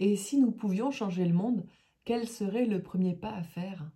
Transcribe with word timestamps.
Et 0.00 0.16
si 0.16 0.38
nous 0.38 0.52
pouvions 0.52 0.90
changer 0.90 1.24
le 1.24 1.34
monde, 1.34 1.66
quel 2.04 2.28
serait 2.28 2.66
le 2.66 2.82
premier 2.82 3.14
pas 3.14 3.32
à 3.32 3.42
faire? 3.42 3.90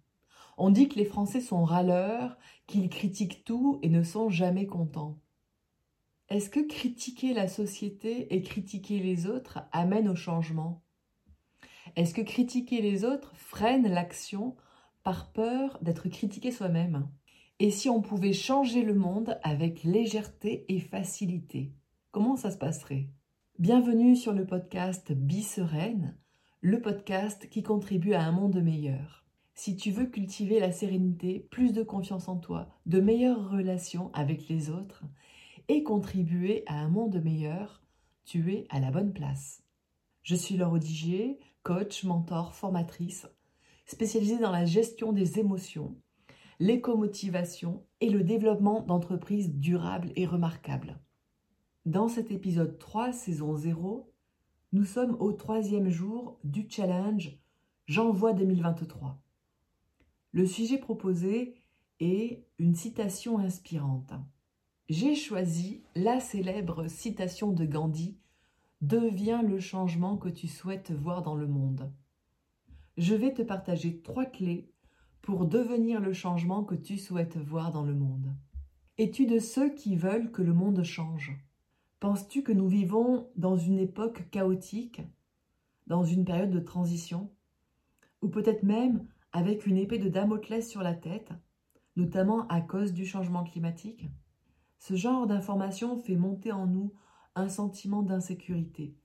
On 0.58 0.70
dit 0.70 0.88
que 0.88 0.96
les 0.96 1.04
Français 1.04 1.40
sont 1.40 1.64
râleurs, 1.64 2.36
qu'ils 2.66 2.88
critiquent 2.88 3.44
tout 3.44 3.78
et 3.82 3.88
ne 3.88 4.02
sont 4.02 4.28
jamais 4.28 4.66
contents. 4.66 5.18
Est-ce 6.28 6.50
que 6.50 6.60
critiquer 6.60 7.34
la 7.34 7.48
société 7.48 8.34
et 8.34 8.42
critiquer 8.42 8.98
les 8.98 9.26
autres 9.26 9.60
amène 9.72 10.08
au 10.08 10.14
changement? 10.14 10.82
Est-ce 11.96 12.14
que 12.14 12.22
critiquer 12.22 12.80
les 12.80 13.04
autres 13.04 13.32
freine 13.34 13.88
l'action 13.88 14.56
par 15.02 15.32
peur 15.32 15.78
d'être 15.82 16.08
critiqué 16.08 16.50
soi-même? 16.50 17.08
Et 17.58 17.70
si 17.70 17.88
on 17.88 18.02
pouvait 18.02 18.32
changer 18.32 18.82
le 18.82 18.94
monde 18.94 19.38
avec 19.42 19.84
légèreté 19.84 20.64
et 20.68 20.80
facilité, 20.80 21.72
comment 22.10 22.36
ça 22.36 22.50
se 22.50 22.58
passerait? 22.58 23.08
Bienvenue 23.58 24.16
sur 24.16 24.32
le 24.32 24.46
podcast 24.46 25.12
Sereine, 25.42 26.16
le 26.62 26.80
podcast 26.80 27.48
qui 27.50 27.62
contribue 27.62 28.14
à 28.14 28.24
un 28.24 28.32
monde 28.32 28.60
meilleur. 28.60 29.24
Si 29.54 29.76
tu 29.76 29.90
veux 29.90 30.06
cultiver 30.06 30.58
la 30.58 30.72
sérénité, 30.72 31.46
plus 31.50 31.72
de 31.72 31.82
confiance 31.82 32.28
en 32.28 32.38
toi, 32.38 32.70
de 32.86 32.98
meilleures 32.98 33.50
relations 33.50 34.10
avec 34.14 34.48
les 34.48 34.70
autres 34.70 35.04
et 35.68 35.82
contribuer 35.82 36.64
à 36.66 36.80
un 36.80 36.88
monde 36.88 37.22
meilleur, 37.22 37.82
tu 38.24 38.52
es 38.52 38.66
à 38.70 38.80
la 38.80 38.90
bonne 38.90 39.12
place. 39.12 39.62
Je 40.22 40.34
suis 40.34 40.56
Laure 40.56 40.72
Odigier, 40.72 41.38
coach, 41.62 42.04
mentor, 42.04 42.54
formatrice, 42.54 43.28
spécialisée 43.84 44.38
dans 44.38 44.50
la 44.50 44.64
gestion 44.64 45.12
des 45.12 45.38
émotions, 45.38 45.94
l'écomotivation 46.58 47.84
et 48.00 48.08
le 48.08 48.24
développement 48.24 48.80
d'entreprises 48.80 49.54
durables 49.54 50.10
et 50.16 50.26
remarquables. 50.26 50.98
Dans 51.84 52.06
cet 52.06 52.30
épisode 52.30 52.78
3, 52.78 53.10
saison 53.10 53.56
0, 53.56 54.08
nous 54.72 54.84
sommes 54.84 55.16
au 55.18 55.32
troisième 55.32 55.88
jour 55.88 56.38
du 56.44 56.68
challenge 56.70 57.36
J'envoie 57.86 58.34
2023. 58.34 59.20
Le 60.30 60.46
sujet 60.46 60.78
proposé 60.78 61.56
est 61.98 62.44
une 62.60 62.76
citation 62.76 63.40
inspirante. 63.40 64.12
J'ai 64.88 65.16
choisi 65.16 65.82
la 65.96 66.20
célèbre 66.20 66.86
citation 66.86 67.50
de 67.50 67.64
Gandhi 67.64 68.16
Deviens 68.80 69.42
le 69.42 69.58
changement 69.58 70.16
que 70.16 70.28
tu 70.28 70.46
souhaites 70.46 70.92
voir 70.92 71.22
dans 71.22 71.34
le 71.34 71.48
monde. 71.48 71.90
Je 72.96 73.16
vais 73.16 73.34
te 73.34 73.42
partager 73.42 74.00
trois 74.02 74.26
clés 74.26 74.70
pour 75.20 75.46
devenir 75.46 75.98
le 75.98 76.12
changement 76.12 76.62
que 76.62 76.76
tu 76.76 76.96
souhaites 76.96 77.38
voir 77.38 77.72
dans 77.72 77.82
le 77.82 77.94
monde. 77.94 78.32
Es-tu 78.98 79.26
de 79.26 79.40
ceux 79.40 79.74
qui 79.74 79.96
veulent 79.96 80.30
que 80.30 80.42
le 80.42 80.52
monde 80.52 80.84
change? 80.84 81.36
Penses-tu 82.02 82.42
que 82.42 82.50
nous 82.50 82.66
vivons 82.66 83.28
dans 83.36 83.56
une 83.56 83.78
époque 83.78 84.28
chaotique, 84.32 85.02
dans 85.86 86.02
une 86.02 86.24
période 86.24 86.50
de 86.50 86.58
transition, 86.58 87.30
ou 88.22 88.28
peut-être 88.28 88.64
même 88.64 89.06
avec 89.30 89.66
une 89.66 89.76
épée 89.76 89.98
de 89.98 90.08
Damoclès 90.08 90.68
sur 90.68 90.82
la 90.82 90.94
tête, 90.94 91.30
notamment 91.94 92.48
à 92.48 92.60
cause 92.60 92.92
du 92.92 93.06
changement 93.06 93.44
climatique? 93.44 94.10
Ce 94.80 94.96
genre 94.96 95.28
d'information 95.28 95.96
fait 95.96 96.16
monter 96.16 96.50
en 96.50 96.66
nous 96.66 96.92
un 97.36 97.48
sentiment 97.48 98.02
d'insécurité, 98.02 98.96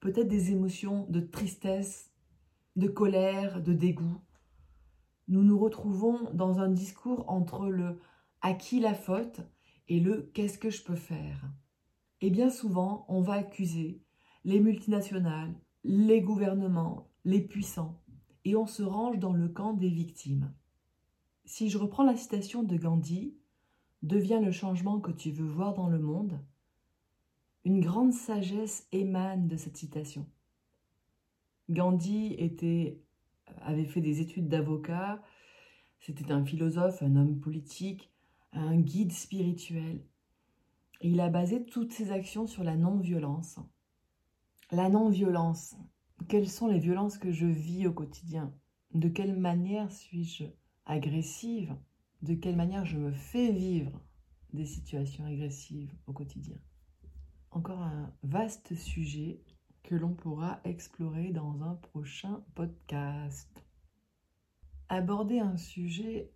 peut-être 0.00 0.26
des 0.26 0.50
émotions 0.50 1.06
de 1.10 1.20
tristesse, 1.20 2.10
de 2.74 2.88
colère, 2.88 3.62
de 3.62 3.72
dégoût. 3.72 4.20
Nous 5.28 5.44
nous 5.44 5.56
retrouvons 5.60 6.18
dans 6.32 6.58
un 6.58 6.68
discours 6.68 7.30
entre 7.30 7.68
le 7.68 8.00
à 8.40 8.54
qui 8.54 8.80
la 8.80 8.94
faute 8.94 9.40
et 9.86 10.00
le 10.00 10.32
qu'est-ce 10.34 10.58
que 10.58 10.70
je 10.70 10.82
peux 10.82 10.96
faire. 10.96 11.48
Et 12.24 12.30
bien 12.30 12.48
souvent, 12.48 13.04
on 13.08 13.20
va 13.20 13.34
accuser 13.34 14.00
les 14.46 14.58
multinationales, 14.58 15.54
les 15.84 16.22
gouvernements, 16.22 17.10
les 17.26 17.42
puissants, 17.42 18.00
et 18.46 18.56
on 18.56 18.64
se 18.64 18.82
range 18.82 19.18
dans 19.18 19.34
le 19.34 19.46
camp 19.46 19.74
des 19.74 19.90
victimes. 19.90 20.50
Si 21.44 21.68
je 21.68 21.76
reprends 21.76 22.02
la 22.02 22.16
citation 22.16 22.62
de 22.62 22.78
Gandhi, 22.78 23.36
Deviens 24.04 24.42
le 24.42 24.52
changement 24.52 25.00
que 25.00 25.10
tu 25.10 25.30
veux 25.30 25.48
voir 25.48 25.72
dans 25.72 25.88
le 25.88 25.98
monde, 25.98 26.38
une 27.64 27.80
grande 27.80 28.12
sagesse 28.12 28.86
émane 28.92 29.48
de 29.48 29.56
cette 29.56 29.78
citation. 29.78 30.26
Gandhi 31.70 32.36
avait 33.62 33.86
fait 33.86 34.02
des 34.02 34.20
études 34.20 34.48
d'avocat, 34.48 35.22
c'était 36.00 36.32
un 36.32 36.44
philosophe, 36.44 37.02
un 37.02 37.16
homme 37.16 37.40
politique, 37.40 38.10
un 38.52 38.76
guide 38.76 39.12
spirituel 39.12 40.04
il 41.06 41.20
a 41.20 41.28
basé 41.28 41.66
toutes 41.66 41.92
ses 41.92 42.12
actions 42.12 42.46
sur 42.46 42.64
la 42.64 42.76
non-violence. 42.76 43.58
La 44.70 44.88
non-violence. 44.88 45.76
Quelles 46.28 46.48
sont 46.48 46.66
les 46.66 46.78
violences 46.78 47.18
que 47.18 47.30
je 47.30 47.44
vis 47.44 47.86
au 47.86 47.92
quotidien? 47.92 48.54
De 48.94 49.10
quelle 49.10 49.36
manière 49.36 49.92
suis-je 49.92 50.44
agressive? 50.86 51.76
De 52.22 52.32
quelle 52.32 52.56
manière 52.56 52.86
je 52.86 52.96
me 52.96 53.12
fais 53.12 53.52
vivre 53.52 54.00
des 54.54 54.64
situations 54.64 55.26
agressives 55.26 55.94
au 56.06 56.14
quotidien? 56.14 56.56
Encore 57.50 57.82
un 57.82 58.10
vaste 58.22 58.74
sujet 58.74 59.42
que 59.82 59.94
l'on 59.94 60.14
pourra 60.14 60.62
explorer 60.64 61.32
dans 61.32 61.62
un 61.64 61.74
prochain 61.74 62.42
podcast. 62.54 63.62
Aborder 64.88 65.40
un 65.40 65.58
sujet 65.58 66.32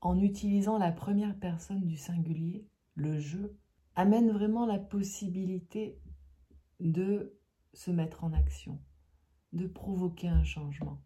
en 0.00 0.18
utilisant 0.18 0.78
la 0.78 0.92
première 0.92 1.38
personne 1.38 1.86
du 1.86 1.98
singulier 1.98 2.66
le 2.94 3.18
jeu 3.18 3.54
amène 3.96 4.30
vraiment 4.30 4.66
la 4.66 4.78
possibilité 4.78 5.98
de 6.80 7.34
se 7.72 7.90
mettre 7.90 8.24
en 8.24 8.32
action, 8.32 8.78
de 9.52 9.66
provoquer 9.66 10.28
un 10.28 10.44
changement. 10.44 11.02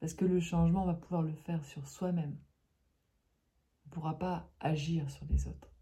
Parce 0.00 0.14
que 0.14 0.24
le 0.24 0.40
changement, 0.40 0.82
on 0.82 0.86
va 0.86 0.94
pouvoir 0.94 1.22
le 1.22 1.32
faire 1.32 1.64
sur 1.64 1.88
soi-même. 1.88 2.36
On 3.84 3.88
ne 3.88 3.94
pourra 3.94 4.18
pas 4.18 4.50
agir 4.60 5.08
sur 5.10 5.24
les 5.26 5.46
autres. 5.46 5.72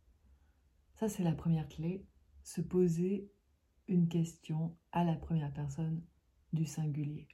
Ça, 0.95 1.09
c'est 1.09 1.25
la 1.25 1.33
première 1.33 1.69
clé, 1.69 2.07
se 2.43 2.61
poser 2.61 3.33
une 3.89 4.09
question 4.09 4.77
à 4.93 5.05
la 5.05 5.15
première 5.15 5.53
personne 5.53 6.03
du 6.53 6.67
singulier. 6.67 7.27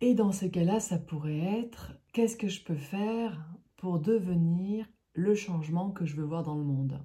Et 0.00 0.14
dans 0.14 0.32
ce 0.32 0.46
cas-là, 0.46 0.80
ça 0.80 0.98
pourrait 0.98 1.60
être 1.60 1.92
qu'est-ce 2.12 2.36
que 2.36 2.48
je 2.48 2.64
peux 2.64 2.76
faire 2.76 3.52
pour 3.76 4.00
devenir 4.00 4.86
le 5.12 5.34
changement 5.34 5.90
que 5.90 6.06
je 6.06 6.16
veux 6.16 6.24
voir 6.24 6.44
dans 6.44 6.56
le 6.56 6.64
monde? 6.64 7.04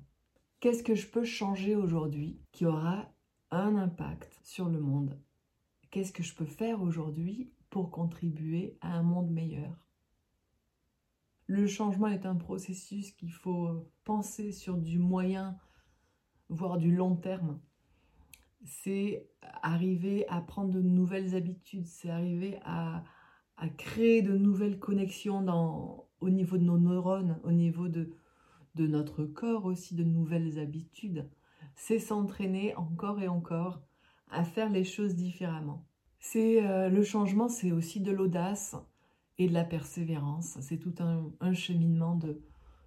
Qu'est-ce 0.60 0.82
que 0.82 0.96
je 0.96 1.08
peux 1.08 1.24
changer 1.24 1.76
aujourd'hui 1.76 2.42
qui 2.52 2.66
aura 2.66 3.14
un 3.52 3.76
impact 3.76 4.40
sur 4.42 4.70
le 4.70 4.80
monde? 4.80 5.22
Qu'est-ce 5.92 6.12
que 6.12 6.24
je 6.24 6.34
peux 6.34 6.48
faire 6.48 6.82
aujourd'hui 6.82 7.54
pour 7.70 7.92
contribuer 7.92 8.76
à 8.82 8.98
un 8.98 9.04
monde 9.04 9.30
meilleur? 9.30 9.86
Le 11.46 11.68
changement 11.68 12.08
est 12.08 12.26
un 12.26 12.36
processus 12.36 13.12
qu'il 13.12 13.32
faut 13.32 13.88
penser 14.04 14.52
sur 14.52 14.78
du 14.78 14.98
moyen, 14.98 15.60
voire 16.50 16.80
du 16.80 16.90
long 16.90 17.16
terme. 17.16 17.62
C'est 18.66 19.30
arriver 19.62 20.28
à 20.28 20.42
prendre 20.42 20.72
de 20.72 20.82
nouvelles 20.82 21.36
habitudes, 21.36 21.86
c'est 21.86 22.10
arriver 22.10 22.58
à, 22.66 23.04
créer 23.78 24.24
de 24.24 24.36
nouvelles 24.36 24.80
connexions 24.80 26.08
au 26.20 26.30
niveau 26.32 26.58
de 26.58 26.64
nos 26.64 26.80
neurones, 26.80 27.40
au 27.44 27.52
niveau 27.52 27.90
de, 27.90 28.12
de 28.78 28.88
notre 28.88 29.26
corps 29.26 29.66
aussi 29.66 29.96
de 29.96 30.04
nouvelles 30.04 30.60
habitudes, 30.60 31.28
c'est 31.76 32.00
s'entraîner 32.00 32.76
encore 32.76 33.20
et 33.20 33.28
encore 33.28 33.82
à 34.30 34.44
faire 34.44 34.70
les 34.70 34.84
choses 34.84 35.16
différemment. 35.16 35.86
C'est 36.20 36.66
euh, 36.66 36.90
le 36.90 37.04
changement, 37.04 37.50
c'est 37.50 37.72
aussi 37.72 38.00
de 38.00 38.12
l'audace 38.12 38.76
et 39.38 39.48
de 39.48 39.54
la 39.54 39.64
persévérance. 39.64 40.58
C'est 40.62 40.78
tout 40.78 40.96
un, 41.00 41.54
cheminement 41.54 42.16
de, 42.16 42.42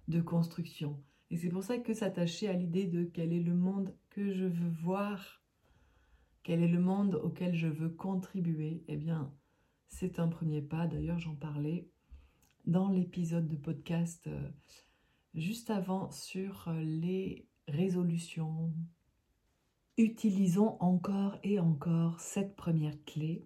de 0.07 0.21
construction. 0.21 1.01
Et 1.29 1.37
c'est 1.37 1.49
pour 1.49 1.63
ça 1.63 1.77
que 1.77 1.93
s'attacher 1.93 2.47
à 2.47 2.53
l'idée 2.53 2.85
de 2.85 3.03
quel 3.03 3.33
est 3.33 3.43
le 3.43 3.55
monde 3.55 3.95
que 4.09 4.33
je 4.33 4.45
veux 4.45 4.73
voir, 4.81 5.41
quel 6.43 6.61
est 6.61 6.67
le 6.67 6.79
monde 6.79 7.15
auquel 7.15 7.55
je 7.55 7.67
veux 7.67 7.89
contribuer, 7.89 8.83
eh 8.87 8.97
bien, 8.97 9.31
c'est 9.87 10.19
un 10.19 10.27
premier 10.27 10.61
pas. 10.61 10.87
D'ailleurs, 10.87 11.19
j'en 11.19 11.35
parlais 11.35 11.87
dans 12.65 12.89
l'épisode 12.89 13.47
de 13.47 13.55
podcast 13.55 14.27
euh, 14.27 14.49
juste 15.33 15.69
avant 15.69 16.11
sur 16.11 16.67
euh, 16.67 16.81
les 16.81 17.47
résolutions. 17.67 18.73
Utilisons 19.97 20.77
encore 20.79 21.37
et 21.43 21.59
encore 21.59 22.19
cette 22.19 22.55
première 22.55 22.95
clé 23.05 23.45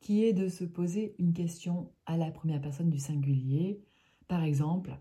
qui 0.00 0.24
est 0.24 0.32
de 0.32 0.48
se 0.48 0.64
poser 0.64 1.14
une 1.18 1.32
question 1.32 1.90
à 2.06 2.16
la 2.16 2.30
première 2.30 2.60
personne 2.60 2.90
du 2.90 2.98
singulier. 2.98 3.80
Par 4.28 4.42
exemple, 4.42 4.96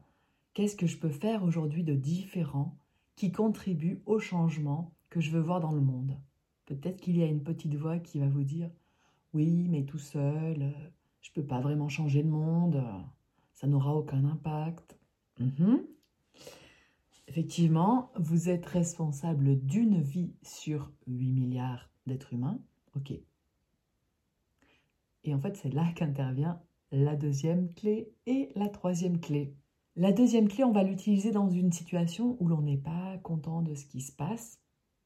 qu'est-ce 0.54 0.76
que 0.76 0.88
je 0.88 0.98
peux 0.98 1.10
faire 1.10 1.44
aujourd'hui 1.44 1.84
de 1.84 1.94
différent 1.94 2.78
qui 3.16 3.32
contribue 3.32 4.02
au 4.06 4.20
changement 4.20 4.94
que 5.10 5.20
je 5.20 5.32
veux 5.32 5.42
voir 5.42 5.60
dans 5.60 5.72
le 5.72 5.82
monde? 5.82 6.18
Peut-être 6.66 7.00
qu'il 7.00 7.18
y 7.18 7.24
a 7.24 7.28
une 7.28 7.44
petite 7.44 7.76
voix 7.76 8.00
qui 8.00 8.20
va 8.20 8.28
vous 8.28 8.44
dire 8.44 8.70
Oui, 9.34 9.68
mais 9.70 9.84
tout 9.84 10.00
seul, 10.00 10.62
euh, 10.62 10.90
je 11.22 11.30
ne 11.30 11.36
peux 11.36 11.46
pas 11.46 11.62
vraiment 11.62 11.90
changer 11.90 12.24
le 12.24 12.30
monde, 12.30 12.82
ça 13.54 13.68
n'aura 13.68 13.96
aucun 13.96 14.26
impact. 14.26 14.98
Mhm. 15.40 15.86
Effectivement, 17.28 18.12
vous 18.16 18.50
êtes 18.50 18.66
responsable 18.66 19.60
d'une 19.60 20.02
vie 20.02 20.34
sur 20.42 20.92
8 21.08 21.32
milliards 21.32 21.90
d'êtres 22.06 22.34
humains. 22.34 22.60
Ok. 22.96 23.14
Et 25.24 25.34
en 25.34 25.40
fait, 25.40 25.58
c'est 25.58 25.74
là 25.74 25.92
qu'intervient 25.94 26.62
la 26.92 27.16
deuxième 27.16 27.74
clé 27.74 28.14
et 28.26 28.50
la 28.56 28.70
troisième 28.70 29.20
clé. 29.20 29.54
La 29.98 30.12
deuxième 30.12 30.48
clé, 30.48 30.64
on 30.64 30.72
va 30.72 30.84
l'utiliser 30.84 31.32
dans 31.32 31.50
une 31.50 31.72
situation 31.72 32.38
où 32.40 32.48
l'on 32.48 32.62
n'est 32.62 32.78
pas 32.78 33.18
content 33.24 33.62
de 33.62 33.76
ce 33.76 33.86
qui 33.86 34.00
se 34.00 34.12
passe. 34.12 34.60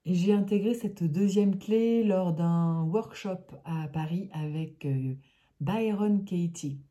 Et 0.06 0.13
j'ai 0.13 0.33
intégré 0.33 0.73
cette 0.73 1.03
deuxième 1.03 1.57
clé 1.57 2.03
lors 2.03 2.33
d'un 2.33 2.83
workshop 2.83 3.39
à 3.65 3.88
Paris 3.88 4.29
avec 4.33 4.85
euh, 4.85 5.15
Byron 5.59 6.23
Katie. 6.25 6.81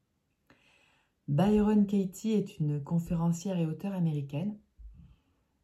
Byron 1.28 1.86
Katie 1.86 2.32
est 2.32 2.58
une 2.58 2.82
conférencière 2.82 3.58
et 3.58 3.66
auteure 3.66 3.92
américaine. 3.92 4.56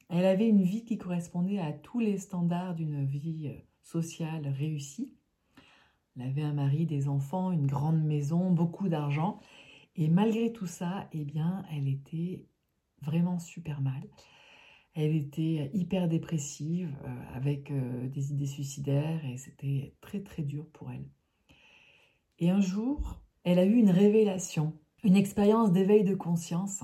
Elle 0.08 0.24
avait 0.24 0.48
une 0.48 0.62
vie 0.62 0.84
qui 0.84 0.98
correspondait 0.98 1.58
à 1.58 1.72
tous 1.72 1.98
les 1.98 2.18
standards 2.18 2.74
d'une 2.74 3.04
vie 3.04 3.48
euh, 3.48 3.58
sociale 3.82 4.46
réussie. 4.48 5.12
Elle 6.16 6.28
avait 6.28 6.42
un 6.42 6.54
mari, 6.54 6.86
des 6.86 7.08
enfants, 7.08 7.50
une 7.50 7.66
grande 7.66 8.02
maison, 8.02 8.50
beaucoup 8.50 8.88
d'argent. 8.88 9.40
Et 9.96 10.08
malgré 10.08 10.52
tout 10.52 10.66
ça, 10.66 11.08
eh 11.12 11.24
bien, 11.24 11.64
elle 11.72 11.88
était 11.88 12.46
vraiment 13.02 13.38
super 13.38 13.80
mal. 13.80 14.02
Elle 14.94 15.14
était 15.14 15.70
hyper 15.74 16.08
dépressive, 16.08 16.94
euh, 17.04 17.36
avec 17.36 17.70
euh, 17.70 18.08
des 18.08 18.32
idées 18.32 18.46
suicidaires, 18.46 19.24
et 19.26 19.36
c'était 19.36 19.94
très 20.00 20.20
très 20.20 20.42
dur 20.42 20.66
pour 20.72 20.90
elle. 20.90 21.06
Et 22.38 22.50
un 22.50 22.60
jour, 22.60 23.20
elle 23.44 23.58
a 23.58 23.64
eu 23.64 23.74
une 23.74 23.90
révélation, 23.90 24.78
une 25.04 25.16
expérience 25.16 25.72
d'éveil 25.72 26.04
de 26.04 26.14
conscience 26.14 26.82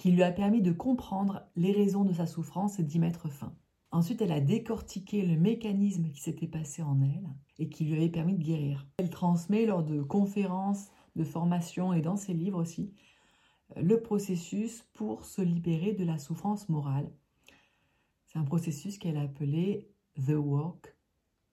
qui 0.00 0.10
lui 0.10 0.22
a 0.22 0.32
permis 0.32 0.62
de 0.62 0.72
comprendre 0.72 1.42
les 1.56 1.72
raisons 1.72 2.04
de 2.04 2.14
sa 2.14 2.26
souffrance 2.26 2.78
et 2.78 2.82
d'y 2.82 2.98
mettre 2.98 3.28
fin. 3.28 3.54
Ensuite, 3.90 4.22
elle 4.22 4.32
a 4.32 4.40
décortiqué 4.40 5.26
le 5.26 5.36
mécanisme 5.38 6.10
qui 6.10 6.22
s'était 6.22 6.46
passé 6.46 6.80
en 6.80 7.02
elle 7.02 7.28
et 7.58 7.68
qui 7.68 7.84
lui 7.84 7.96
avait 7.96 8.08
permis 8.08 8.32
de 8.32 8.42
guérir. 8.42 8.86
Elle 8.96 9.10
transmet 9.10 9.66
lors 9.66 9.84
de 9.84 10.00
conférences, 10.00 10.88
de 11.16 11.22
formations 11.22 11.92
et 11.92 12.00
dans 12.00 12.16
ses 12.16 12.32
livres 12.32 12.58
aussi 12.58 12.94
le 13.76 14.00
processus 14.00 14.86
pour 14.94 15.26
se 15.26 15.42
libérer 15.42 15.92
de 15.92 16.04
la 16.04 16.16
souffrance 16.16 16.70
morale. 16.70 17.12
C'est 18.26 18.38
un 18.38 18.44
processus 18.44 18.96
qu'elle 18.96 19.18
a 19.18 19.24
appelé 19.24 19.92
The 20.16 20.30
Work, 20.30 20.96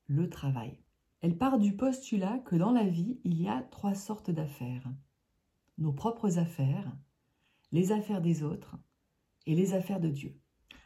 le 0.05 0.29
travail. 0.29 0.79
Elle 1.19 1.37
part 1.37 1.59
du 1.59 1.75
postulat 1.75 2.39
que 2.45 2.55
dans 2.55 2.71
la 2.71 2.87
vie, 2.87 3.19
il 3.25 3.41
y 3.41 3.49
a 3.49 3.61
trois 3.61 3.93
sortes 3.93 4.31
d'affaires. 4.31 4.89
Nos 5.77 5.91
propres 5.91 6.37
affaires, 6.37 6.95
les 7.71 7.91
affaires 7.91 8.21
des 8.21 8.43
autres 8.43 8.75
et 9.45 9.55
les 9.55 9.73
affaires 9.73 9.99
de 9.99 10.09
Dieu. 10.09 10.35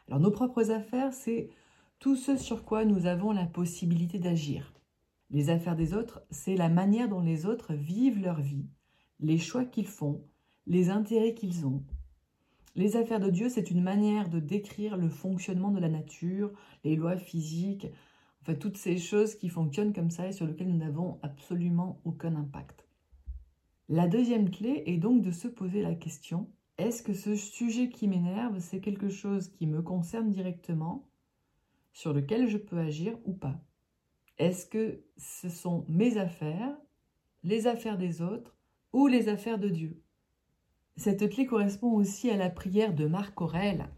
Alors 0.08 0.20
nos 0.20 0.30
propres 0.30 0.70
affaires, 0.70 1.12
c'est 1.12 1.48
tout 1.98 2.16
ce 2.16 2.36
sur 2.36 2.64
quoi 2.64 2.84
nous 2.84 3.06
avons 3.06 3.32
la 3.32 3.46
possibilité 3.46 4.18
d'agir. 4.18 4.74
Les 5.30 5.50
affaires 5.50 5.76
des 5.76 5.94
autres, 5.94 6.22
c'est 6.30 6.56
la 6.56 6.68
manière 6.68 7.08
dont 7.08 7.20
les 7.20 7.46
autres 7.46 7.74
vivent 7.74 8.20
leur 8.20 8.40
vie, 8.40 8.66
les 9.20 9.38
choix 9.38 9.64
qu'ils 9.64 9.86
font, 9.86 10.24
les 10.66 10.90
intérêts 10.90 11.34
qu'ils 11.34 11.66
ont. 11.66 11.84
Les 12.74 12.96
affaires 12.96 13.20
de 13.20 13.30
Dieu, 13.30 13.48
c'est 13.48 13.70
une 13.70 13.82
manière 13.82 14.28
de 14.28 14.40
décrire 14.40 14.96
le 14.96 15.08
fonctionnement 15.08 15.70
de 15.70 15.78
la 15.78 15.88
nature, 15.88 16.52
les 16.84 16.96
lois 16.96 17.16
physiques, 17.16 17.86
enfin 18.40 18.54
toutes 18.54 18.76
ces 18.76 18.98
choses 18.98 19.34
qui 19.34 19.48
fonctionnent 19.48 19.92
comme 19.92 20.10
ça 20.10 20.26
et 20.26 20.32
sur 20.32 20.46
lesquelles 20.46 20.70
nous 20.70 20.78
n'avons 20.78 21.18
absolument 21.22 22.00
aucun 22.04 22.34
impact. 22.34 22.86
La 23.88 24.08
deuxième 24.08 24.50
clé 24.50 24.82
est 24.86 24.96
donc 24.96 25.22
de 25.22 25.30
se 25.30 25.48
poser 25.48 25.82
la 25.82 25.94
question 25.94 26.50
est-ce 26.82 27.02
que 27.02 27.14
ce 27.14 27.36
sujet 27.36 27.88
qui 27.88 28.08
m'énerve, 28.08 28.58
c'est 28.58 28.80
quelque 28.80 29.08
chose 29.08 29.48
qui 29.48 29.66
me 29.66 29.82
concerne 29.82 30.30
directement, 30.30 31.08
sur 31.92 32.12
lequel 32.12 32.48
je 32.48 32.58
peux 32.58 32.78
agir 32.78 33.16
ou 33.24 33.32
pas? 33.32 33.60
Est-ce 34.38 34.66
que 34.66 35.04
ce 35.16 35.48
sont 35.48 35.84
mes 35.88 36.18
affaires, 36.18 36.76
les 37.44 37.66
affaires 37.66 37.98
des 37.98 38.20
autres 38.20 38.56
ou 38.92 39.06
les 39.06 39.28
affaires 39.28 39.58
de 39.58 39.68
Dieu? 39.68 40.02
Cette 40.96 41.28
clé 41.30 41.46
correspond 41.46 41.92
aussi 41.92 42.30
à 42.30 42.36
la 42.36 42.50
prière 42.50 42.94
de 42.94 43.06
Marc 43.06 43.40
Aurèle, 43.40 43.88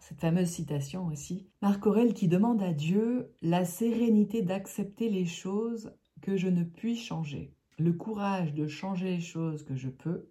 cette 0.00 0.20
fameuse 0.20 0.48
citation 0.48 1.06
aussi. 1.06 1.48
Marc 1.62 1.86
Aurèle 1.86 2.14
qui 2.14 2.28
demande 2.28 2.62
à 2.62 2.72
Dieu 2.72 3.32
la 3.42 3.64
sérénité 3.64 4.42
d'accepter 4.42 5.10
les 5.10 5.26
choses 5.26 5.92
que 6.22 6.36
je 6.36 6.48
ne 6.48 6.64
puis 6.64 6.96
changer, 6.96 7.52
le 7.78 7.92
courage 7.92 8.54
de 8.54 8.66
changer 8.66 9.16
les 9.16 9.20
choses 9.20 9.64
que 9.64 9.76
je 9.76 9.88
peux, 9.88 10.28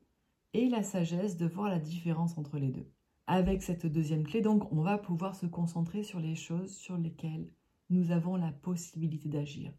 et 0.55 0.69
la 0.69 0.83
sagesse 0.83 1.35
de 1.35 1.45
voir 1.45 1.67
la 1.67 1.79
différence 1.79 2.37
entre 2.37 2.57
les 2.57 2.71
deux. 2.71 2.89
Avec 3.27 3.61
cette 3.61 3.85
deuxième 3.85 4.23
clé, 4.23 4.41
donc, 4.41 4.71
on 4.71 4.81
va 4.81 4.97
pouvoir 4.97 5.35
se 5.35 5.45
concentrer 5.45 6.01
sur 6.01 6.21
les 6.21 6.35
choses 6.35 6.73
sur 6.73 6.97
lesquelles 6.97 7.49
nous 7.89 8.11
avons 8.11 8.37
la 8.37 8.53
possibilité 8.53 9.27
d'agir, 9.27 9.73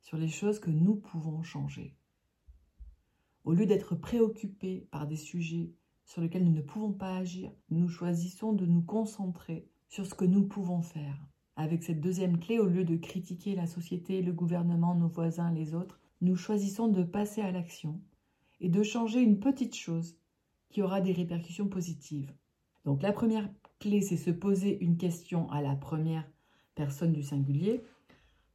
sur 0.00 0.16
les 0.16 0.28
choses 0.28 0.60
que 0.60 0.70
nous 0.70 0.96
pouvons 0.96 1.42
changer. 1.42 1.94
Au 3.44 3.52
lieu 3.52 3.66
d'être 3.66 3.94
préoccupés 3.94 4.88
par 4.90 5.06
des 5.06 5.16
sujets 5.16 5.74
sur 6.06 6.22
lesquels 6.22 6.44
nous 6.44 6.54
ne 6.54 6.62
pouvons 6.62 6.92
pas 6.92 7.14
agir, 7.14 7.52
nous 7.68 7.88
choisissons 7.88 8.54
de 8.54 8.64
nous 8.64 8.82
concentrer 8.82 9.68
sur 9.88 10.06
ce 10.06 10.14
que 10.14 10.24
nous 10.24 10.46
pouvons 10.46 10.80
faire. 10.80 11.20
Avec 11.56 11.82
cette 11.82 12.00
deuxième 12.00 12.38
clé, 12.38 12.58
au 12.58 12.66
lieu 12.66 12.84
de 12.84 12.96
critiquer 12.96 13.54
la 13.54 13.66
société, 13.66 14.22
le 14.22 14.32
gouvernement, 14.32 14.94
nos 14.94 15.08
voisins, 15.08 15.52
les 15.52 15.74
autres, 15.74 16.00
nous 16.22 16.36
choisissons 16.36 16.88
de 16.88 17.02
passer 17.02 17.42
à 17.42 17.52
l'action 17.52 18.00
et 18.60 18.68
de 18.68 18.82
changer 18.82 19.20
une 19.20 19.38
petite 19.38 19.74
chose 19.74 20.18
qui 20.70 20.82
aura 20.82 21.00
des 21.00 21.12
répercussions 21.12 21.68
positives. 21.68 22.32
Donc 22.84 23.02
la 23.02 23.12
première 23.12 23.48
clé, 23.78 24.00
c'est 24.00 24.16
se 24.16 24.30
poser 24.30 24.82
une 24.82 24.96
question 24.96 25.50
à 25.50 25.60
la 25.60 25.74
première 25.74 26.28
personne 26.74 27.12
du 27.12 27.22
singulier. 27.22 27.82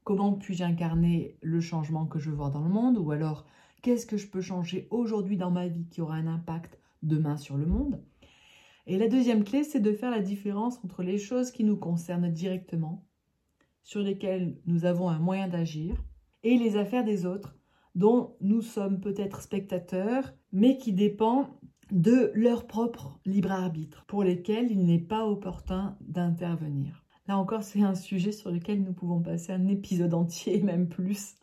Comment 0.04 0.34
puis-je 0.34 0.64
incarner 0.64 1.38
le 1.42 1.62
changement 1.62 2.06
que 2.06 2.20
je 2.20 2.32
voir 2.32 2.52
dans 2.52 2.64
le 2.64 2.70
monde? 2.70 2.98
Ou 2.98 3.12
alors, 3.12 3.46
qu'est-ce 3.82 4.06
que 4.06 4.18
je 4.18 4.28
peux 4.28 4.42
changer 4.42 4.88
aujourd'hui 4.90 5.38
dans 5.38 5.52
ma 5.52 5.68
vie 5.68 5.88
qui 5.90 6.02
aura 6.02 6.16
un 6.16 6.28
impact 6.28 6.80
demain 7.04 7.38
sur 7.38 7.58
le 7.58 7.66
monde? 7.66 8.02
Et 8.88 8.98
la 8.98 9.08
deuxième 9.08 9.44
clé, 9.44 9.64
c'est 9.64 9.80
de 9.80 9.94
faire 9.94 10.12
la 10.12 10.22
différence 10.22 10.80
entre 10.84 11.04
les 11.04 11.20
choses 11.20 11.52
qui 11.52 11.64
nous 11.64 11.78
concernent 11.78 12.32
directement, 12.32 13.06
sur 13.84 14.02
lesquelles 14.02 14.58
nous 14.66 14.86
avons 14.86 15.10
un 15.10 15.20
moyen 15.20 15.48
d'agir, 15.48 16.04
et 16.44 16.58
les 16.58 16.78
affaires 16.78 17.04
des 17.04 17.26
autres, 17.26 17.56
dont 17.96 18.36
nous 18.42 18.62
sommes 18.62 19.00
peut-être 19.00 19.42
spectateurs, 19.42 20.34
mais 20.52 20.78
qui 20.78 20.94
dépend 20.94 21.60
de 21.92 22.32
leur 22.34 22.68
propre 22.68 23.20
libre 23.26 23.52
arbitre, 23.52 24.06
pour 24.06 24.24
lesquels 24.24 24.72
il 24.72 24.86
n'est 24.86 25.00
pas 25.00 25.26
opportun 25.26 25.98
d'intervenir. 26.02 27.04
Là 27.28 27.38
encore, 27.38 27.64
c'est 27.64 27.82
un 27.82 27.96
sujet 27.96 28.32
sur 28.32 28.52
lequel 28.52 28.84
nous 28.84 28.94
pouvons 28.94 29.22
passer 29.22 29.52
un 29.52 29.68
épisode 29.68 30.14
entier, 30.14 30.62
même 30.64 30.88
plus, 30.88 31.36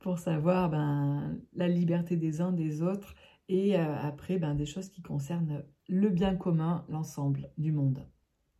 pour 0.00 0.18
savoir 0.18 0.70
ben, 0.70 1.38
la 1.54 1.68
liberté 1.68 2.16
des 2.16 2.40
uns 2.40 2.52
des 2.52 2.82
autres 2.82 3.14
et 3.48 3.78
euh, 3.78 3.96
après 4.00 4.38
ben, 4.38 4.54
des 4.54 4.66
choses 4.66 4.88
qui 4.88 5.02
concernent 5.02 5.64
le 5.88 6.10
bien 6.10 6.36
commun, 6.36 6.84
l'ensemble 6.88 7.50
du 7.56 7.72
monde. 7.72 8.06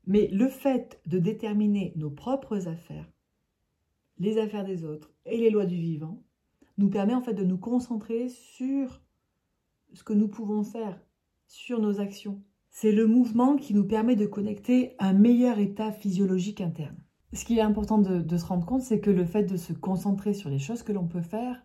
Mais 0.06 0.28
le 0.28 0.48
fait 0.48 1.00
de 1.06 1.18
déterminer 1.18 1.92
nos 1.96 2.10
propres 2.10 2.68
affaires, 2.68 3.10
les 4.18 4.38
affaires 4.38 4.64
des 4.64 4.84
autres 4.84 5.12
et 5.26 5.36
les 5.36 5.50
lois 5.50 5.66
du 5.66 5.76
vivant, 5.76 6.22
nous 6.78 6.88
permet 6.88 7.14
en 7.14 7.20
fait 7.20 7.34
de 7.34 7.44
nous 7.44 7.58
concentrer 7.58 8.28
sur 8.28 9.02
ce 9.92 10.04
que 10.04 10.12
nous 10.12 10.28
pouvons 10.28 10.62
faire, 10.62 10.98
sur 11.46 11.80
nos 11.80 12.00
actions. 12.00 12.42
C'est 12.70 12.92
le 12.92 13.06
mouvement 13.06 13.56
qui 13.56 13.74
nous 13.74 13.84
permet 13.84 14.16
de 14.16 14.26
connecter 14.26 14.94
un 14.98 15.12
meilleur 15.12 15.58
état 15.58 15.90
physiologique 15.90 16.60
interne. 16.60 16.96
Ce 17.32 17.44
qui 17.44 17.58
est 17.58 17.62
important 17.62 17.98
de, 17.98 18.36
se 18.36 18.46
rendre 18.46 18.64
compte, 18.64 18.82
c'est 18.82 19.00
que 19.00 19.10
le 19.10 19.24
fait 19.24 19.44
de 19.44 19.56
se 19.56 19.72
concentrer 19.72 20.32
sur 20.32 20.48
les 20.48 20.58
choses 20.58 20.82
que 20.82 20.92
l'on 20.92 21.06
peut 21.06 21.22
faire 21.22 21.62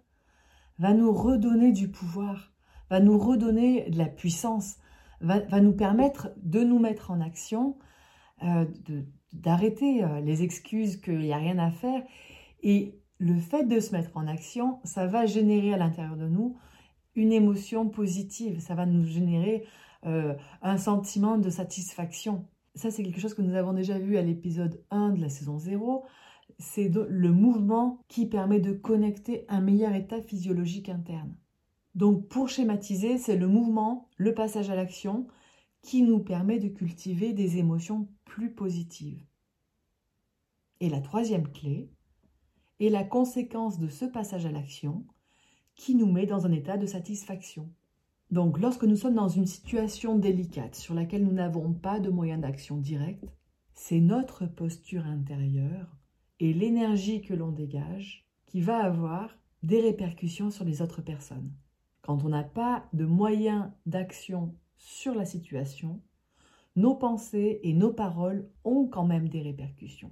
va 0.80 0.94
nous 0.94 1.14
redonner 1.14 1.72
du 1.72 1.90
pouvoir, 1.90 2.52
va 2.90 3.00
nous 3.00 3.18
redonner 3.18 3.90
de 3.90 3.98
la 3.98 4.08
puissance, 4.08 4.78
va, 5.22 5.62
nous 5.62 5.74
permettre 5.74 6.32
de 6.38 6.64
nous 6.64 6.80
mettre 6.80 7.12
en 7.12 7.22
action, 7.22 7.78
euh, 8.44 8.66
d'arrêter 9.32 10.04
euh, 10.04 10.20
les 10.22 10.44
excuses 10.44 10.98
qu'il 10.98 11.20
n'y 11.20 11.34
a 11.34 11.38
rien 11.38 11.60
à 11.60 11.72
faire 11.72 12.04
et 12.62 13.03
le 13.20 13.40
fait 13.40 13.66
de 13.66 13.80
se 13.80 13.92
mettre 13.92 14.16
en 14.16 14.28
action, 14.28 14.80
ça 14.84 15.08
va 15.08 15.26
générer 15.26 15.74
à 15.74 15.78
l'intérieur 15.78 16.18
de 16.18 16.28
nous 16.28 16.58
une 17.16 17.32
émotion 17.32 17.90
positive, 17.90 18.60
ça 18.60 18.76
va 18.76 18.86
nous 18.86 19.06
générer 19.06 19.66
euh, 20.06 20.34
un 20.62 20.78
sentiment 20.78 21.38
de 21.38 21.50
satisfaction. 21.50 22.48
Ça, 22.76 22.92
c'est 22.92 23.04
quelque 23.04 23.22
chose 23.22 23.36
que 23.36 23.42
nous 23.42 23.56
avons 23.56 23.74
déjà 23.74 24.00
vu 24.00 24.18
à 24.18 24.22
l'épisode 24.22 24.84
1 24.90 25.12
de 25.12 25.22
la 25.22 25.30
saison 25.30 25.60
0. 25.60 26.06
C'est 26.58 26.90
le 26.90 27.32
mouvement 27.32 28.00
qui 28.08 28.26
permet 28.26 28.60
de 28.60 28.74
connecter 28.74 29.46
un 29.48 29.62
meilleur 29.62 29.94
état 29.94 30.22
physiologique 30.22 30.90
interne. 30.90 31.36
Donc, 31.96 32.28
pour 32.28 32.50
schématiser, 32.50 33.18
c'est 33.18 33.38
le 33.38 33.48
mouvement, 33.48 34.10
le 34.18 34.34
passage 34.34 34.70
à 34.70 34.76
l'action, 34.76 35.28
qui 35.84 36.02
nous 36.02 36.20
permet 36.20 36.60
de 36.60 36.70
cultiver 36.70 37.34
des 37.34 37.58
émotions 37.58 38.08
plus 38.26 38.52
positives. 38.52 39.24
Et 40.80 40.90
la 40.90 41.02
troisième 41.02 41.48
clé, 41.52 41.92
est 42.80 42.90
la 42.90 43.04
conséquence 43.04 43.80
de 43.80 43.88
ce 43.88 44.06
passage 44.06 44.46
à 44.46 44.52
l'action 44.52 45.06
qui 45.76 45.96
nous 45.96 46.12
met 46.12 46.26
dans 46.26 46.46
un 46.46 46.52
état 46.52 46.78
de 46.78 46.86
satisfaction. 46.86 47.70
Donc 48.32 48.60
lorsque 48.60 48.84
nous 48.84 48.96
sommes 48.96 49.16
dans 49.16 49.30
une 49.30 49.46
situation 49.46 50.18
délicate 50.18 50.76
sur 50.76 50.94
laquelle 50.94 51.24
nous 51.24 51.34
n'avons 51.34 51.74
pas 51.74 52.00
de 52.00 52.10
moyen 52.10 52.38
d'action 52.38 52.78
direct, 52.78 53.26
c'est 53.74 54.00
notre 54.00 54.46
posture 54.46 55.06
intérieure 55.06 55.98
et 56.40 56.54
l'énergie 56.54 57.22
que 57.22 57.34
l'on 57.34 57.52
dégage 57.52 58.26
qui 58.46 58.62
va 58.62 58.84
avoir 58.84 59.38
des 59.62 59.82
répercussions 59.82 60.52
sur 60.52 60.66
les 60.66 60.82
autres 60.82 61.02
personnes. 61.02 61.52
Quand 62.02 62.24
on 62.24 62.30
n'a 62.30 62.44
pas 62.44 62.86
de 62.94 63.06
moyens 63.06 63.72
d'action 63.86 64.56
sur 64.78 65.16
la 65.16 65.26
situation, 65.26 66.02
nos 66.76 66.96
pensées 66.96 67.60
et 67.64 67.74
nos 67.74 67.94
paroles 67.94 68.50
ont 68.64 68.88
quand 68.88 69.06
même 69.06 69.30
des 69.30 69.42
répercussions. 69.42 70.12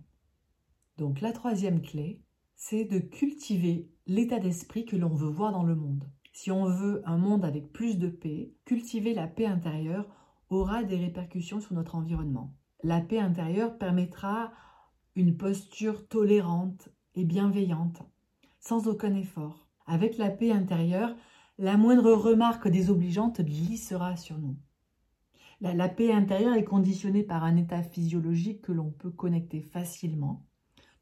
Donc 0.98 1.22
la 1.22 1.34
troisième 1.34 1.82
clé, 1.82 2.22
c'est 2.64 2.86
de 2.86 3.00
cultiver 3.00 3.90
l'état 4.06 4.38
d'esprit 4.38 4.86
que 4.86 4.96
l'on 4.96 5.16
veut 5.16 5.28
voir 5.28 5.52
dans 5.52 5.64
le 5.64 5.74
monde. 5.74 6.08
Si 6.32 6.52
on 6.52 6.66
veut 6.66 7.02
un 7.06 7.18
monde 7.18 7.44
avec 7.44 7.74
plus 7.74 7.98
de 7.98 8.08
paix, 8.08 8.54
cultiver 8.66 9.16
la 9.16 9.26
paix 9.26 9.48
intérieure 9.48 10.08
aura 10.52 10.84
des 10.84 10.98
répercussions 10.98 11.60
sur 11.60 11.74
notre 11.74 11.96
environnement. 11.96 12.54
La 12.84 13.02
paix 13.02 13.18
intérieure 13.18 13.80
permettra 13.80 14.52
une 15.16 15.38
posture 15.38 16.08
tolérante 16.08 16.90
et 17.16 17.26
bienveillante, 17.26 18.04
sans 18.60 18.88
aucun 18.88 19.16
effort. 19.16 19.68
Avec 19.88 20.20
la 20.20 20.30
paix 20.30 20.52
intérieure, 20.52 21.16
la 21.58 21.78
moindre 21.78 22.14
remarque 22.14 22.68
désobligeante 22.68 23.42
glissera 23.42 24.18
sur 24.18 24.38
nous. 24.38 24.56
La, 25.62 25.74
la 25.74 25.90
paix 25.90 26.14
intérieure 26.14 26.54
est 26.54 26.64
conditionnée 26.64 27.24
par 27.24 27.44
un 27.44 27.58
état 27.58 27.82
physiologique 27.82 28.62
que 28.62 28.72
l'on 28.72 28.92
peut 28.92 29.12
connecter 29.12 29.62
facilement 29.62 30.46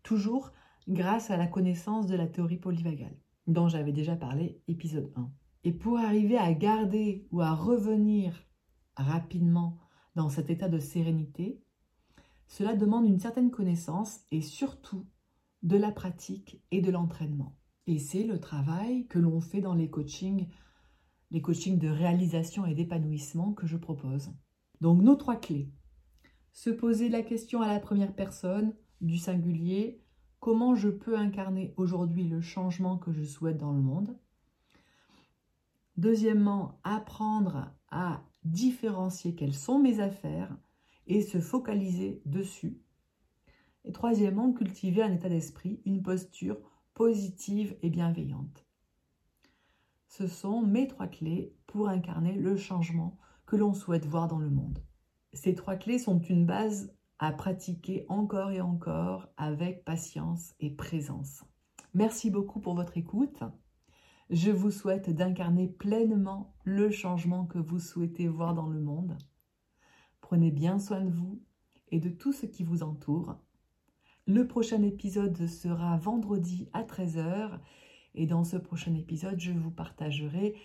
toujours 0.03 0.53
grâce 0.89 1.29
à 1.29 1.37
la 1.37 1.47
connaissance 1.47 2.07
de 2.07 2.15
la 2.15 2.27
théorie 2.27 2.57
polyvagale, 2.57 3.15
dont 3.47 3.67
j'avais 3.67 3.91
déjà 3.91 4.15
parlé 4.15 4.61
épisode 4.67 5.11
1. 5.15 5.31
Et 5.63 5.71
pour 5.71 5.99
arriver 5.99 6.37
à 6.37 6.51
garder 6.53 7.27
ou 7.31 7.41
à 7.41 7.53
revenir 7.53 8.33
rapidement 8.95 9.77
dans 10.15 10.29
cet 10.29 10.49
état 10.49 10.67
de 10.67 10.79
sérénité, 10.79 11.61
cela 12.47 12.75
demande 12.75 13.05
une 13.05 13.19
certaine 13.19 13.51
connaissance 13.51 14.21
et 14.31 14.41
surtout 14.41 15.05
de 15.61 15.77
la 15.77 15.91
pratique 15.91 16.63
et 16.71 16.81
de 16.81 16.89
l'entraînement. 16.89 17.55
Et 17.85 17.99
c'est 17.99 18.23
le 18.23 18.39
travail 18.39 19.05
que 19.07 19.19
l'on 19.19 19.41
fait 19.41 19.61
dans 19.61 19.75
les 19.75 19.89
coachings, 19.89 20.47
les 21.29 21.41
coachings 21.41 21.77
de 21.77 21.87
réalisation 21.87 22.65
et 22.65 22.73
d'épanouissement 22.73 23.53
que 23.53 23.67
je 23.67 23.77
propose. 23.77 24.31
Donc 24.81 25.03
nos 25.03 25.15
trois 25.15 25.35
clés. 25.35 25.71
Se 26.51 26.71
poser 26.71 27.09
la 27.09 27.21
question 27.21 27.61
à 27.61 27.67
la 27.67 27.79
première 27.79 28.15
personne, 28.15 28.73
du 29.01 29.17
singulier, 29.17 30.01
comment 30.39 30.75
je 30.75 30.89
peux 30.89 31.17
incarner 31.17 31.73
aujourd'hui 31.77 32.27
le 32.27 32.41
changement 32.41 32.97
que 32.97 33.11
je 33.11 33.23
souhaite 33.23 33.57
dans 33.57 33.71
le 33.71 33.81
monde. 33.81 34.17
Deuxièmement, 35.97 36.79
apprendre 36.83 37.73
à 37.89 38.23
différencier 38.43 39.35
quelles 39.35 39.53
sont 39.53 39.79
mes 39.79 39.99
affaires 39.99 40.55
et 41.07 41.21
se 41.21 41.39
focaliser 41.39 42.21
dessus. 42.25 42.79
Et 43.83 43.91
troisièmement, 43.91 44.53
cultiver 44.53 45.01
un 45.01 45.13
état 45.13 45.29
d'esprit, 45.29 45.81
une 45.85 46.01
posture 46.01 46.57
positive 46.93 47.75
et 47.81 47.89
bienveillante. 47.89 48.65
Ce 50.07 50.27
sont 50.27 50.61
mes 50.61 50.87
trois 50.87 51.07
clés 51.07 51.55
pour 51.67 51.89
incarner 51.89 52.33
le 52.33 52.57
changement 52.57 53.17
que 53.45 53.55
l'on 53.55 53.73
souhaite 53.73 54.05
voir 54.05 54.27
dans 54.27 54.39
le 54.39 54.49
monde. 54.49 54.79
Ces 55.33 55.53
trois 55.53 55.75
clés 55.75 55.99
sont 55.99 56.19
une 56.19 56.45
base 56.45 56.93
pratiquer 57.37 58.05
encore 58.07 58.51
et 58.51 58.61
encore 58.61 59.27
avec 59.37 59.83
patience 59.83 60.53
et 60.59 60.71
présence. 60.71 61.43
Merci 61.93 62.31
beaucoup 62.31 62.59
pour 62.59 62.75
votre 62.75 62.97
écoute. 62.97 63.43
Je 64.29 64.51
vous 64.51 64.71
souhaite 64.71 65.09
d'incarner 65.09 65.67
pleinement 65.67 66.53
le 66.63 66.91
changement 66.91 67.45
que 67.45 67.57
vous 67.57 67.79
souhaitez 67.79 68.27
voir 68.27 68.53
dans 68.53 68.67
le 68.67 68.79
monde. 68.79 69.17
Prenez 70.21 70.51
bien 70.51 70.79
soin 70.79 71.01
de 71.01 71.11
vous 71.11 71.41
et 71.91 71.99
de 71.99 72.09
tout 72.09 72.31
ce 72.31 72.45
qui 72.45 72.63
vous 72.63 72.83
entoure. 72.83 73.37
Le 74.27 74.47
prochain 74.47 74.83
épisode 74.83 75.47
sera 75.47 75.97
vendredi 75.97 76.69
à 76.73 76.83
13h 76.83 77.59
et 78.15 78.27
dans 78.27 78.43
ce 78.43 78.57
prochain 78.57 78.93
épisode, 78.93 79.39
je 79.39 79.51
vous 79.51 79.71
partagerai 79.71 80.55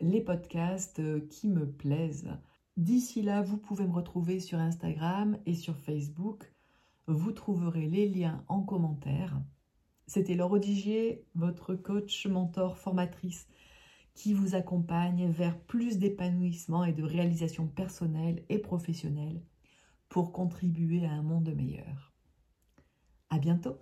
les 0.00 0.22
podcasts 0.22 1.02
qui 1.28 1.48
me 1.48 1.70
plaisent 1.70 2.32
D'ici 2.76 3.22
là, 3.22 3.40
vous 3.40 3.56
pouvez 3.56 3.86
me 3.86 3.92
retrouver 3.92 4.40
sur 4.40 4.58
Instagram 4.58 5.38
et 5.46 5.54
sur 5.54 5.76
Facebook. 5.78 6.52
Vous 7.06 7.30
trouverez 7.30 7.86
les 7.86 8.08
liens 8.08 8.44
en 8.48 8.62
commentaire. 8.62 9.40
C'était 10.06 10.34
Laure 10.34 10.52
Odigier, 10.52 11.24
votre 11.34 11.74
coach, 11.76 12.26
mentor, 12.26 12.76
formatrice, 12.76 13.46
qui 14.14 14.32
vous 14.32 14.54
accompagne 14.54 15.30
vers 15.30 15.58
plus 15.58 15.98
d'épanouissement 15.98 16.84
et 16.84 16.92
de 16.92 17.04
réalisation 17.04 17.68
personnelle 17.68 18.44
et 18.48 18.58
professionnelle 18.58 19.40
pour 20.08 20.32
contribuer 20.32 21.06
à 21.06 21.12
un 21.12 21.22
monde 21.22 21.54
meilleur. 21.54 22.12
À 23.30 23.38
bientôt! 23.38 23.78